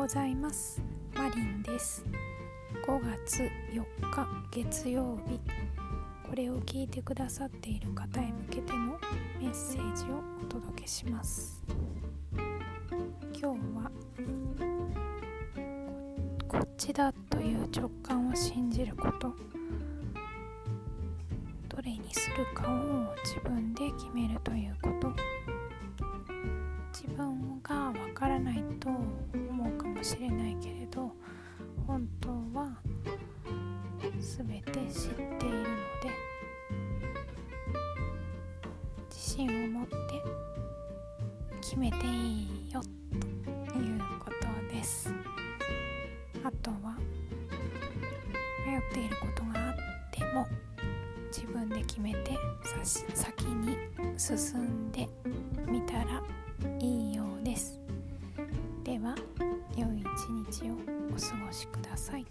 [0.00, 0.82] ございます。
[1.14, 2.02] マリンです。
[2.86, 5.38] 5月4日月曜日。
[6.26, 8.98] これを聞いてくださっている方へ向けての
[9.38, 11.62] メッセージをお届けします。
[12.34, 12.42] 今
[13.34, 13.90] 日は
[16.48, 19.34] こっちだという直感を信じること。
[21.68, 25.12] どれにするかを自分で決めるということ。
[26.90, 28.88] 自分がわからないと
[30.00, 31.12] もしれないけれど
[31.86, 32.70] 本当は
[34.18, 36.10] 全て知っているので
[39.10, 39.94] 自信を持って
[41.60, 44.30] 決めていいよというこ
[44.70, 45.12] とです。
[46.42, 46.96] あとは
[48.66, 49.74] 迷っていることがあっ
[50.12, 50.46] ても
[51.30, 52.38] 自分で決めて
[53.12, 53.76] 先に
[54.16, 55.06] 進んで
[60.48, 62.26] 日をお過ごしください。